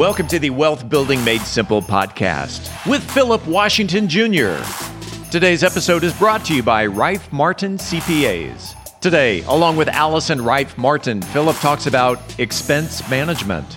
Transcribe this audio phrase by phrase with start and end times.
[0.00, 4.56] Welcome to the Wealth Building Made Simple podcast with Phillip Washington Jr.
[5.30, 8.98] Today's episode is brought to you by Rife Martin CPAs.
[9.00, 13.76] Today, along with Allison Rife Martin, Phillip talks about expense management.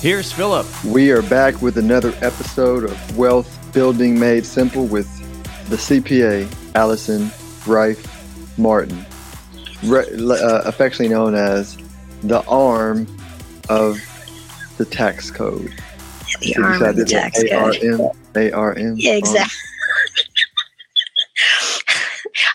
[0.00, 0.64] Here's Phillip.
[0.84, 5.08] We are back with another episode of Wealth Building Made Simple with
[5.68, 7.32] the CPA, Allison
[7.66, 9.04] Rife Martin,
[9.82, 11.76] re- uh, affectionately known as
[12.22, 13.08] the arm
[13.68, 14.00] of
[14.76, 15.74] the tax code.
[16.42, 18.12] The so arm of the tax code.
[18.36, 18.94] A-R-M?
[18.98, 19.58] Yeah, exactly.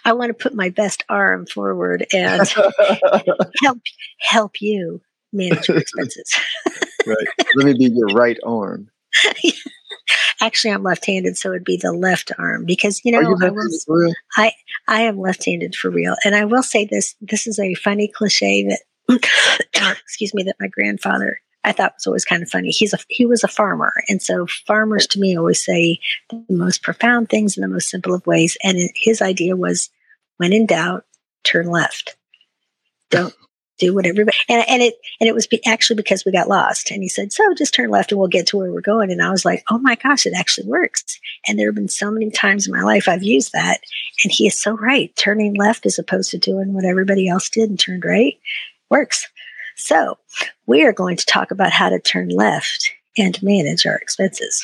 [0.06, 2.48] I want to put my best arm forward and
[3.62, 3.80] help
[4.20, 5.02] help you
[5.34, 6.34] manage your expenses.
[7.06, 7.28] right.
[7.56, 8.90] Let me be your right arm.
[10.42, 13.38] Actually, I'm left-handed, so it'd be the left arm because you know you
[14.38, 14.52] I, I
[14.88, 18.68] I am left-handed for real, and I will say this: this is a funny cliche
[19.08, 19.24] that,
[20.04, 22.70] excuse me, that my grandfather I thought was always kind of funny.
[22.70, 26.84] He's a he was a farmer, and so farmers to me always say the most
[26.84, 28.58] profound things in the most simple of ways.
[28.64, 29.90] And his idea was,
[30.38, 31.06] when in doubt,
[31.44, 32.18] turn left.
[33.10, 33.34] Don't
[33.80, 36.92] do what everybody and, and it and it was be, actually because we got lost.
[36.92, 39.12] And he said so just turn left and we'll get to where we're going.
[39.12, 41.20] And i was like oh my gosh it actually works.
[41.48, 43.82] And there have been so many times in my life i've used that.
[44.24, 45.14] And he is so right.
[45.16, 48.38] Turning left as opposed to doing what everybody else did and turned right
[48.90, 49.28] works.
[49.76, 50.18] So
[50.68, 54.64] we are going to talk about how to turn left and manage our expenses.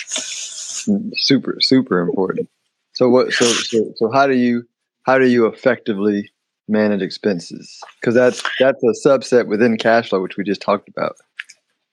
[1.16, 2.50] Super super important.
[2.94, 4.68] So what so so, so how do you
[5.04, 6.32] how do you effectively
[6.70, 11.16] manage expenses because that's that's a subset within cash flow which we just talked about.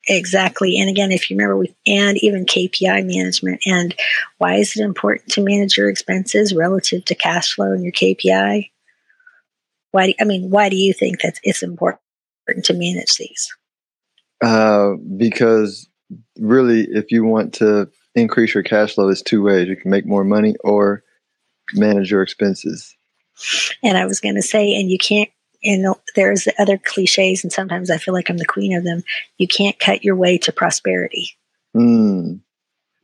[0.09, 0.79] Exactly.
[0.79, 3.95] And again if you remember we and even kpi management and
[4.39, 8.71] why is it important to manage your expenses relative to cash flow and your kpi
[9.91, 12.01] why do, i mean why do you think that it's important
[12.65, 13.55] to manage these?
[14.45, 15.89] Uh, because
[16.39, 19.69] really if you want to increase your cash flow there's two ways.
[19.69, 21.03] You can make more money or
[21.75, 22.97] manage your expenses
[23.83, 25.31] and I was going to say, and you can't,
[25.63, 29.03] and there's other cliches, and sometimes I feel like I'm the queen of them.
[29.39, 31.31] You can't cut your way to prosperity.
[31.75, 32.41] Mm.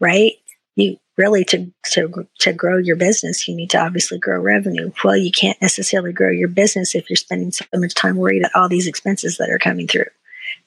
[0.00, 0.34] Right?
[0.76, 4.92] You really to to to grow your business, you need to obviously grow revenue.
[5.04, 8.54] Well, you can't necessarily grow your business if you're spending so much time worried about
[8.54, 10.06] all these expenses that are coming through.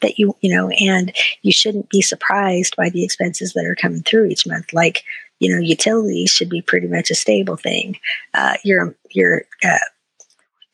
[0.02, 4.04] That you you know, and you shouldn't be surprised by the expenses that are coming
[4.04, 4.74] through each month.
[4.74, 5.04] Like
[5.40, 7.98] you know, utilities should be pretty much a stable thing.
[8.34, 9.80] Uh, your your uh,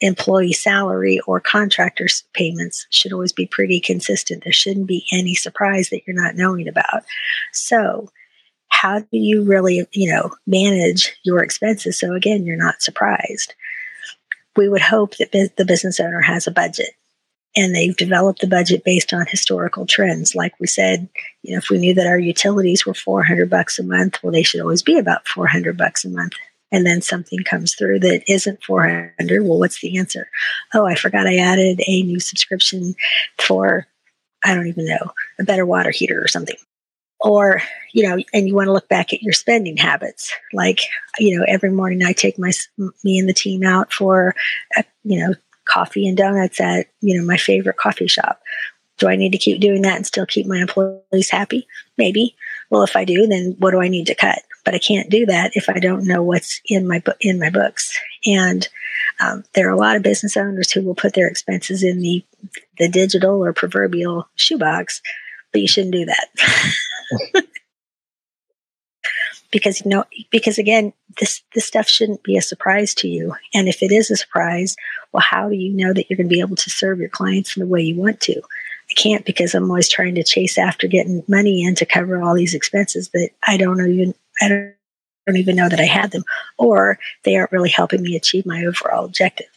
[0.02, 4.44] employee salary or contractors payments should always be pretty consistent.
[4.44, 7.04] There shouldn't be any surprise that you're not knowing about.
[7.54, 8.10] So,
[8.70, 13.54] how do you really, you know, manage your expenses so again you're not surprised?
[14.56, 16.92] We would hope that the business owner has a budget
[17.56, 20.36] and they've developed the budget based on historical trends.
[20.36, 21.10] Like we said,
[21.44, 24.44] you know, if we knew that our utilities were 400 bucks a month, well, they
[24.44, 26.34] should always be about 400 bucks a month.
[26.72, 29.44] And then something comes through that isn't 400.
[29.44, 30.30] Well, what's the answer?
[30.74, 32.96] Oh, I forgot I added a new subscription
[33.40, 33.88] for,
[34.46, 36.56] I don't even know, a better water heater or something.
[37.20, 40.34] Or, you know, and you want to look back at your spending habits.
[40.54, 40.80] Like,
[41.20, 42.52] you know, every morning I take my,
[43.04, 44.34] me and the team out for,
[44.78, 45.36] a, you know,
[45.72, 48.42] coffee and donuts at, you know, my favorite coffee shop.
[48.98, 51.68] Do I need to keep doing that and still keep my employees happy?
[51.98, 52.36] Maybe.
[52.70, 54.40] Well, if I do, then what do I need to cut?
[54.64, 57.50] But I can't do that if I don't know what's in my book in my
[57.50, 57.98] books.
[58.26, 58.68] And
[59.20, 62.24] um, there are a lot of business owners who will put their expenses in the
[62.78, 65.02] the digital or proverbial shoebox,
[65.52, 66.28] but you shouldn't do that.
[69.52, 73.36] because you know because again this this stuff shouldn't be a surprise to you.
[73.54, 74.76] And if it is a surprise
[75.12, 77.56] well how do you know that you're going to be able to serve your clients
[77.56, 78.42] in the way you want to?
[78.90, 82.36] I can't because i'm always trying to chase after getting money in to cover all
[82.36, 84.74] these expenses that i don't even i don't,
[85.26, 86.26] don't even know that i had them
[86.58, 89.48] or they aren't really helping me achieve my overall objective.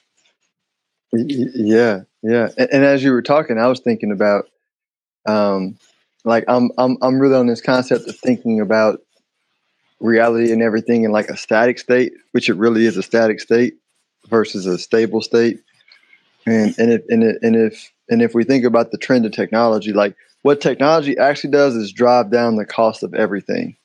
[1.12, 2.49] Yeah yeah.
[2.56, 4.49] And, and as you were talking i was thinking about
[5.26, 5.76] um
[6.25, 9.00] like I'm I'm I'm really on this concept of thinking about
[10.00, 13.75] reality and everything in like a static state, which it really is a static state
[14.29, 15.61] versus a stable state.
[16.46, 19.32] And and if and, it, and if and if we think about the trend of
[19.32, 23.76] technology, like what technology actually does is drive down the cost of everything.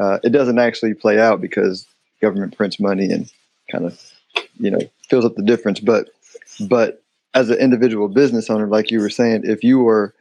[0.00, 1.86] Uh, it doesn't actually play out because
[2.20, 3.30] government prints money and
[3.70, 4.00] kind of,
[4.58, 5.78] you know, fills up the difference.
[5.78, 6.08] But,
[6.60, 7.02] but
[7.34, 10.12] as an individual business owner, like you were saying, if you were,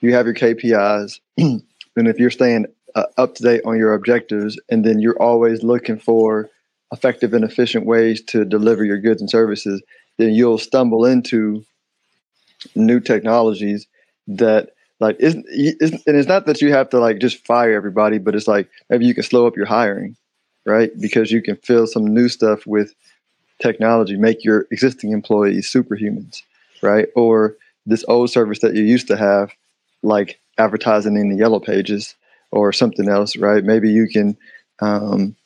[0.00, 1.62] you have your KPIs, and
[1.96, 5.98] if you're staying uh, up to date on your objectives, and then you're always looking
[5.98, 6.48] for
[6.92, 9.82] effective and efficient ways to deliver your goods and services,
[10.18, 11.64] then you'll stumble into
[12.74, 13.86] new technologies
[14.26, 14.70] that
[15.00, 18.34] like isn't, isn't and it's not that you have to like just fire everybody but
[18.34, 20.16] it's like maybe you can slow up your hiring
[20.66, 20.90] right?
[21.00, 22.94] Because you can fill some new stuff with
[23.62, 26.42] technology make your existing employees superhumans
[26.82, 27.08] right?
[27.16, 29.52] Or this old service that you used to have
[30.02, 32.14] like advertising in the yellow pages
[32.52, 34.36] or something else right maybe you can
[34.80, 35.36] um,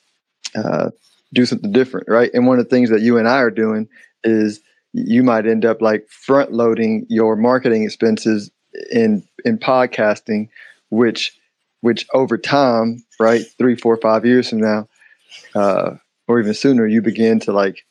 [0.55, 0.91] uh,
[1.33, 3.89] do something different right and one of the things that you and i are doing
[4.23, 4.61] is
[4.95, 8.51] you might end up like front loading your marketing expenses
[8.91, 10.49] in in podcasting,
[10.91, 11.39] which
[11.81, 14.89] which over time, right, three, four, five years from now,
[15.55, 15.97] uh,
[16.27, 17.85] or even sooner, you begin to like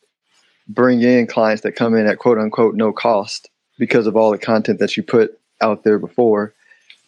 [0.67, 4.37] bring in clients that come in at quote unquote no cost because of all the
[4.37, 6.53] content that you put out there before.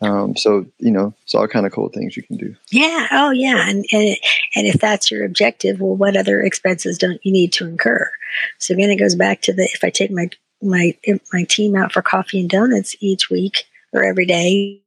[0.01, 2.55] Um, so you know, it's all kind of cool things you can do.
[2.71, 3.07] Yeah.
[3.11, 3.69] Oh, yeah.
[3.69, 4.17] And and
[4.55, 8.11] and if that's your objective, well, what other expenses don't you need to incur?
[8.59, 10.29] So again, it goes back to the if I take my
[10.61, 10.97] my
[11.31, 14.81] my team out for coffee and donuts each week or every day,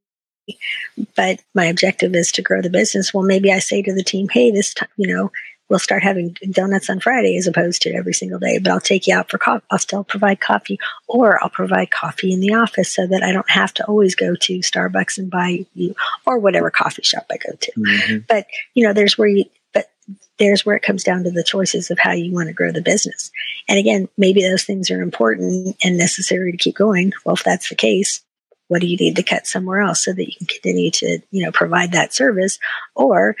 [1.15, 3.13] but my objective is to grow the business.
[3.13, 5.31] Well, maybe I say to the team, hey, this time, you know,
[5.69, 8.57] we'll start having donuts on Friday as opposed to every single day.
[8.57, 9.65] But I'll take you out for coffee.
[9.71, 13.49] I'll still provide coffee, or I'll provide coffee in the office so that I don't
[13.49, 15.95] have to always go to Starbucks and buy you
[16.25, 17.71] or whatever coffee shop I go to.
[17.71, 18.17] Mm-hmm.
[18.27, 19.45] But you know, there's where you.
[19.73, 19.91] But
[20.39, 22.81] there's where it comes down to the choices of how you want to grow the
[22.81, 23.31] business.
[23.67, 27.13] And again, maybe those things are important and necessary to keep going.
[27.23, 28.23] Well, if that's the case,
[28.69, 31.43] what do you need to cut somewhere else so that you can continue to you
[31.43, 32.57] know provide that service
[32.95, 33.35] or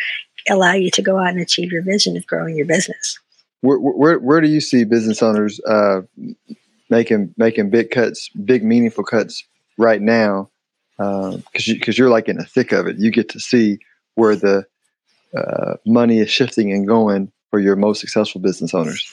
[0.49, 3.19] allow you to go out and achieve your vision of growing your business.
[3.61, 6.01] Where where, where do you see business owners uh,
[6.89, 9.43] making making big cuts, big meaningful cuts
[9.77, 10.49] right now?
[10.97, 13.79] Because uh, you, because you're like in the thick of it, you get to see
[14.15, 14.65] where the
[15.37, 19.11] uh, money is shifting and going for your most successful business owners.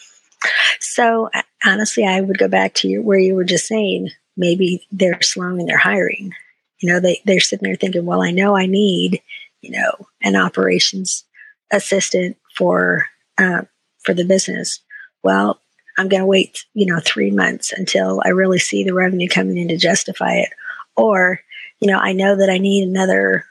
[0.80, 1.30] So
[1.64, 5.66] honestly, I would go back to you where you were just saying maybe they're slowing
[5.66, 6.32] their hiring.
[6.80, 9.22] You know, they they're sitting there thinking, well, I know I need
[9.66, 11.24] you know, an operations
[11.70, 13.06] assistant for
[13.38, 13.62] uh,
[14.04, 14.80] for the business.
[15.22, 15.60] Well,
[15.98, 19.56] I'm going to wait, you know, three months until I really see the revenue coming
[19.56, 20.50] in to justify it.
[20.96, 21.40] Or,
[21.80, 23.44] you know, I know that I need another,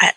[0.00, 0.12] I,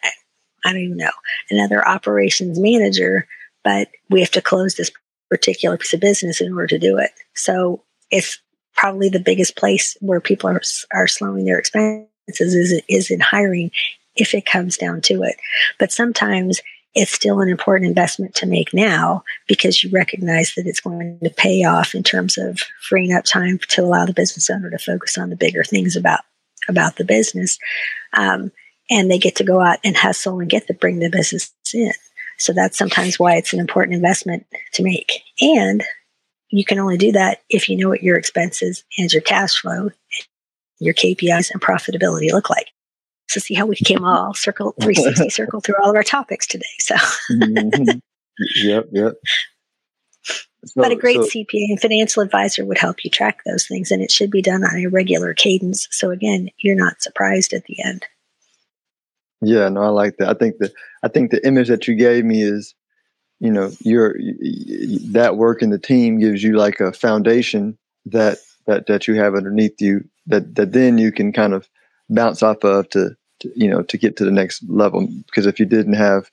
[0.66, 1.12] I don't even know,
[1.50, 3.28] another operations manager,
[3.64, 4.92] but we have to close this
[5.30, 7.12] particular piece of business in order to do it.
[7.36, 8.40] So it's
[8.76, 10.62] probably the biggest place where people are,
[10.94, 12.06] are slowing their expenses
[12.54, 13.72] is, is in hiring
[14.16, 15.36] if it comes down to it.
[15.80, 16.60] But sometimes
[16.94, 21.30] it's still an important investment to make now because you recognize that it's going to
[21.30, 25.18] pay off in terms of freeing up time to allow the business owner to focus
[25.18, 26.22] on the bigger things about
[26.68, 27.58] about the business.
[28.14, 28.52] Um,
[28.90, 31.94] and they get to go out and hustle and get to bring the business in.
[32.38, 35.22] So that's sometimes why it's an important investment to make.
[35.40, 35.84] And
[36.50, 39.92] you can only do that if you know what your expenses and your cash flow,
[40.80, 42.68] your KPIs and profitability look like
[43.34, 46.66] to see how we came all circle 360 circle through all of our topics today.
[46.80, 46.96] So,
[47.32, 48.00] mm-hmm.
[48.64, 49.14] yep, yep.
[50.24, 50.36] So,
[50.76, 54.02] but a great so, CPA and financial advisor would help you track those things, and
[54.02, 55.88] it should be done on a regular cadence.
[55.92, 58.06] So again, you're not surprised at the end.
[59.42, 60.30] Yeah, no, I like that.
[60.30, 62.76] I think that I think the image that you gave me is,
[63.40, 64.16] you know, your
[65.10, 69.34] that work in the team gives you like a foundation that that that you have
[69.34, 71.68] underneath you that that then you can kind of
[72.10, 75.60] bounce off of to to, you know to get to the next level because if
[75.60, 76.30] you didn't have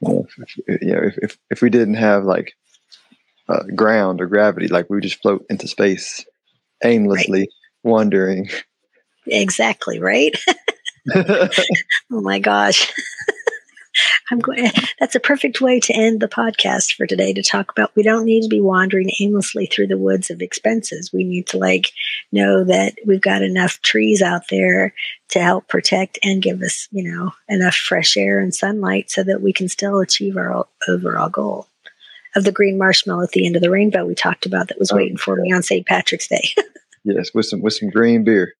[0.00, 2.54] you know, if, you know, if, if, if we didn't have like
[3.48, 6.24] uh, ground or gravity like we just float into space
[6.84, 7.48] aimlessly right.
[7.84, 8.48] wandering
[9.26, 10.36] exactly right
[11.14, 11.48] oh
[12.10, 12.92] my gosh
[14.30, 14.70] I'm going.
[14.98, 17.32] That's a perfect way to end the podcast for today.
[17.32, 21.12] To talk about, we don't need to be wandering aimlessly through the woods of expenses.
[21.12, 21.92] We need to like
[22.32, 24.94] know that we've got enough trees out there
[25.28, 29.42] to help protect and give us, you know, enough fresh air and sunlight so that
[29.42, 31.68] we can still achieve our overall goal
[32.36, 34.92] of the green marshmallow at the end of the rainbow we talked about that was
[34.92, 35.86] oh, waiting for me on St.
[35.86, 36.50] Patrick's Day.
[37.04, 38.54] yes, with some with some green beer.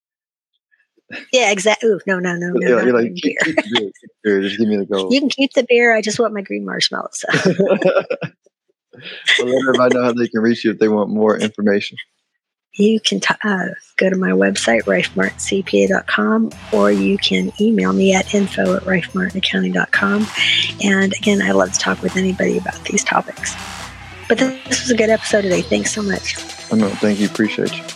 [1.33, 1.91] Yeah, exactly.
[2.07, 2.69] No, no, no, no.
[2.69, 3.37] Yeah, you're like, beer.
[3.45, 4.41] Keep beer, keep beer.
[4.41, 5.13] Just give me the gold.
[5.13, 5.95] You can keep the beer.
[5.95, 7.21] I just want my green marshmallows.
[7.21, 7.29] So.
[9.39, 11.97] well, let everybody know how they can reach you if they want more information.
[12.77, 18.35] You can t- uh, go to my website, rifemartincpa.com, or you can email me at
[18.35, 20.27] info at rifemartinaccounting.com.
[20.85, 23.55] And again, I love to talk with anybody about these topics.
[24.29, 25.63] But this was a good episode today.
[25.63, 26.37] Thanks so much.
[26.73, 27.27] Oh, no, thank you.
[27.27, 27.96] Appreciate you.